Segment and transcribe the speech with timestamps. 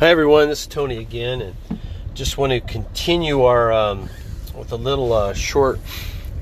[0.00, 1.56] Hi everyone, this is Tony again, and
[2.14, 4.08] just want to continue our um,
[4.56, 5.80] with a little uh, short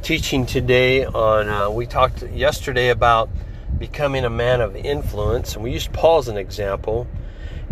[0.02, 1.48] teaching today on.
[1.48, 3.30] Uh, we talked yesterday about
[3.78, 7.06] becoming a man of influence, and we used Paul as an example.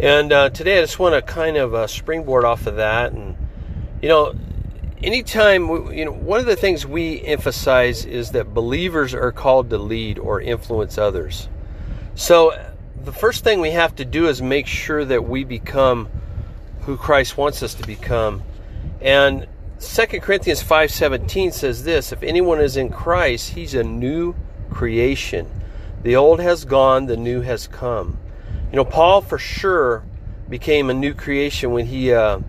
[0.00, 3.36] And uh, today I just want to kind of uh, springboard off of that, and
[4.00, 4.34] you know,
[5.02, 9.68] anytime we, you know, one of the things we emphasize is that believers are called
[9.68, 11.50] to lead or influence others.
[12.14, 12.58] So
[13.02, 16.08] the first thing we have to do is make sure that we become
[16.82, 18.42] who Christ wants us to become.
[19.00, 19.46] And
[19.80, 24.34] 2 Corinthians 5:17 says this, if anyone is in Christ, he's a new
[24.70, 25.50] creation.
[26.02, 28.18] The old has gone, the new has come.
[28.70, 30.04] You know, Paul for sure
[30.48, 32.40] became a new creation when he uh,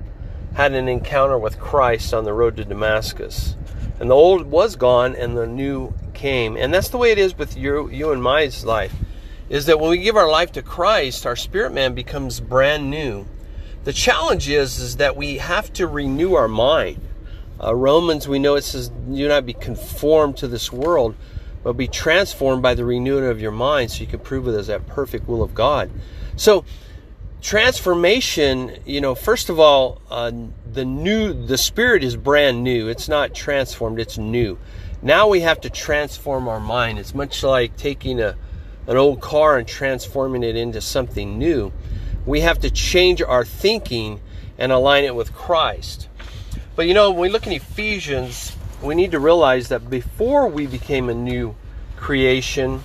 [0.53, 3.55] had an encounter with Christ on the road to Damascus.
[3.99, 6.57] And the old was gone and the new came.
[6.57, 8.93] And that's the way it is with you, you and my life
[9.49, 13.25] is that when we give our life to Christ, our spirit man becomes brand new.
[13.83, 16.99] The challenge is, is that we have to renew our mind.
[17.63, 21.15] Uh, Romans, we know it says, "Do not be conformed to this world,
[21.63, 24.67] but be transformed by the renewing of your mind, so you can prove it as
[24.67, 25.91] that perfect will of God."
[26.35, 26.65] So,
[27.41, 30.31] transformation, you know, first of all, uh,
[30.73, 32.89] the new, the spirit is brand new.
[32.89, 34.57] It's not transformed; it's new.
[35.01, 36.97] Now we have to transform our mind.
[36.97, 38.35] It's much like taking a
[38.87, 41.71] an old car and transforming it into something new.
[42.25, 44.19] We have to change our thinking
[44.57, 46.07] and align it with Christ.
[46.75, 50.67] But you know, when we look in Ephesians, we need to realize that before we
[50.67, 51.55] became a new
[51.95, 52.83] creation,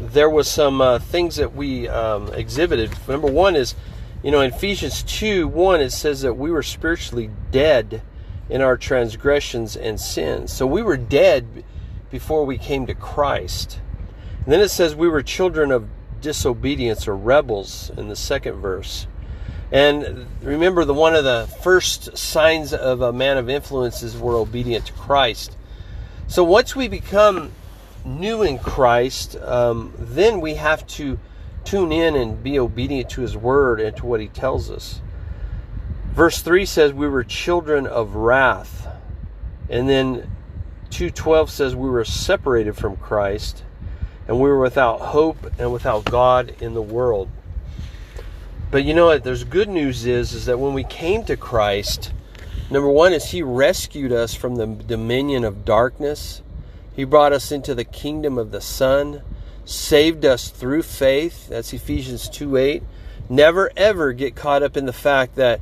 [0.00, 2.92] there was some uh, things that we um, exhibited.
[3.08, 3.74] Number one is,
[4.22, 8.02] you know, in Ephesians 2 1, it says that we were spiritually dead
[8.48, 10.52] in our transgressions and sins.
[10.52, 11.64] So we were dead
[12.10, 13.80] before we came to Christ.
[14.48, 15.86] And then it says we were children of
[16.22, 19.06] disobedience or rebels in the second verse.
[19.70, 24.40] And remember, the one of the first signs of a man of influence is we're
[24.40, 25.54] obedient to Christ.
[26.28, 27.52] So once we become
[28.06, 31.20] new in Christ, um, then we have to
[31.64, 35.02] tune in and be obedient to His Word and to what He tells us.
[36.14, 38.88] Verse three says we were children of wrath,
[39.68, 40.30] and then
[40.88, 43.64] two twelve says we were separated from Christ
[44.28, 47.30] and we were without hope and without God in the world.
[48.70, 49.24] But you know what?
[49.24, 52.12] There's good news is is that when we came to Christ,
[52.70, 56.42] number one is He rescued us from the dominion of darkness.
[56.94, 59.22] He brought us into the kingdom of the Son,
[59.64, 61.48] saved us through faith.
[61.48, 62.82] That's Ephesians 2 8.
[63.30, 65.60] Never ever get caught up in the fact that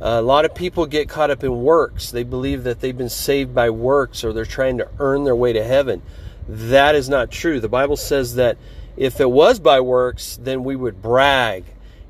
[0.00, 2.10] uh, a lot of people get caught up in works.
[2.10, 5.54] They believe that they've been saved by works or they're trying to earn their way
[5.54, 6.02] to heaven.
[6.48, 7.60] That is not true.
[7.60, 8.58] The Bible says that
[8.96, 11.64] if it was by works, then we would brag.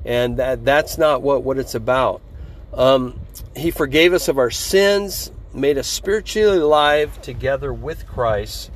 [0.05, 2.21] And that, that's not what, what it's about.
[2.73, 3.19] Um,
[3.55, 8.71] he forgave us of our sins, made us spiritually alive together with Christ,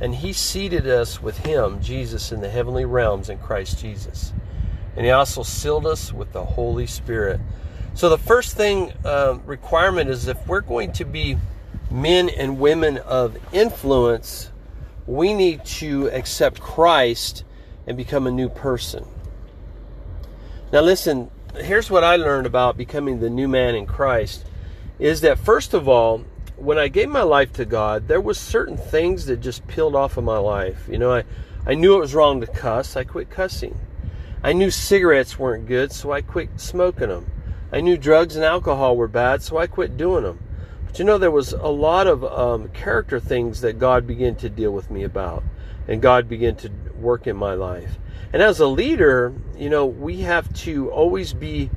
[0.00, 4.32] and He seated us with Him, Jesus, in the heavenly realms in Christ Jesus.
[4.96, 7.40] And He also sealed us with the Holy Spirit.
[7.94, 11.38] So, the first thing uh, requirement is if we're going to be
[11.90, 14.50] men and women of influence,
[15.06, 17.44] we need to accept Christ
[17.86, 19.04] and become a new person.
[20.72, 24.44] Now, listen, here's what I learned about becoming the new man in Christ
[24.98, 26.24] is that first of all,
[26.56, 30.16] when I gave my life to God, there was certain things that just peeled off
[30.16, 30.88] of my life.
[30.90, 31.24] You know, I,
[31.66, 33.78] I knew it was wrong to cuss, I quit cussing.
[34.42, 37.30] I knew cigarettes weren't good, so I quit smoking them.
[37.72, 40.38] I knew drugs and alcohol were bad, so I quit doing them.
[40.96, 44.48] But you know, there was a lot of um, character things that God began to
[44.48, 45.44] deal with me about,
[45.86, 47.98] and God began to work in my life.
[48.32, 51.68] And as a leader, you know, we have to always be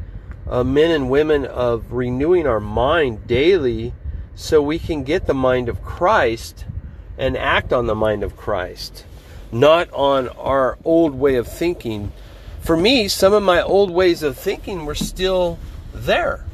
[0.48, 3.92] uh, men and women of renewing our mind daily
[4.36, 6.64] so we can get the mind of Christ
[7.18, 9.04] and act on the mind of Christ,
[9.52, 12.14] not on our old way of thinking.
[12.62, 15.60] For me, some of my old ways of thinking were still
[15.94, 16.46] there.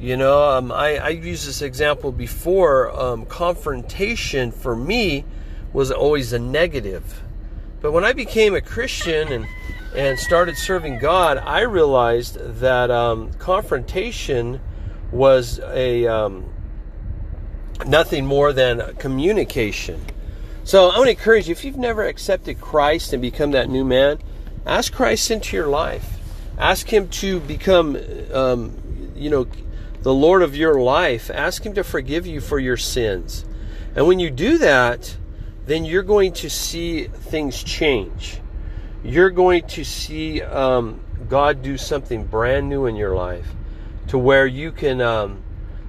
[0.00, 2.90] You know, um, I, I used this example before.
[2.98, 5.26] Um, confrontation for me
[5.74, 7.22] was always a negative.
[7.82, 9.46] But when I became a Christian and,
[9.94, 14.60] and started serving God, I realized that um, confrontation
[15.12, 16.50] was a um,
[17.84, 20.00] nothing more than communication.
[20.64, 23.84] So I want to encourage you if you've never accepted Christ and become that new
[23.84, 24.18] man,
[24.64, 26.16] ask Christ into your life.
[26.56, 27.98] Ask Him to become,
[28.32, 29.46] um, you know,
[30.02, 33.44] the Lord of your life, ask Him to forgive you for your sins.
[33.94, 35.16] And when you do that,
[35.66, 38.40] then you're going to see things change.
[39.02, 43.46] you're going to see um, God do something brand new in your life
[44.08, 45.42] to where you can um,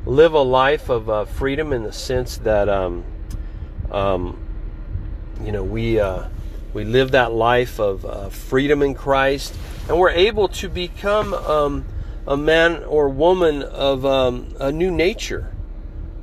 [0.05, 3.03] live a life of uh, freedom in the sense that, um,
[3.91, 4.39] um
[5.43, 6.27] you know, we, uh,
[6.73, 9.53] we live that life of uh, freedom in Christ
[9.87, 11.85] and we're able to become um,
[12.27, 15.53] a man or woman of um, a new nature.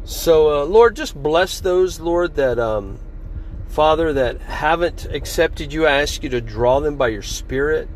[0.05, 2.59] So, uh, Lord, just bless those, Lord, that
[3.69, 7.89] Father, that haven't accepted you, I ask you to draw them by your Spirit.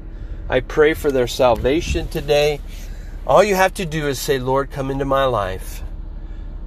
[0.48, 2.60] I pray for their salvation today.
[3.26, 5.82] All you have to do is say, Lord, come into my life.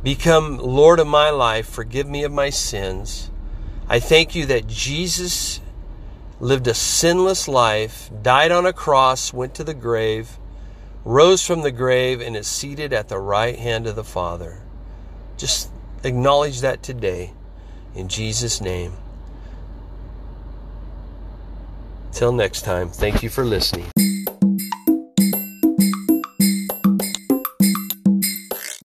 [0.02, 1.68] Become Lord of my life.
[1.68, 3.30] Forgive me of my sins.
[3.88, 5.62] I thank you that Jesus
[6.40, 10.40] lived a sinless life, died on a cross, went to the grave,
[11.06, 14.62] rose from the grave, and is seated at the right hand of the Father.
[15.38, 15.69] Just
[16.04, 17.31] acknowledge that today.
[17.94, 18.94] In Jesus' name.
[22.12, 23.88] Till next time, thank you for listening.